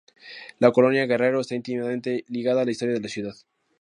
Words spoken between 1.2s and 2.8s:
está íntimamente ligada a la